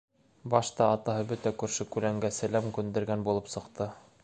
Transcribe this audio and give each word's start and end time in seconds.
Башта 0.53 0.87
атаһы 0.93 1.27
бөтә 1.33 1.51
күрше-күләнгә 1.65 2.33
сәләм 2.39 2.73
күндергән 2.79 3.29
булып 3.31 3.55
сыҡты. 3.57 3.91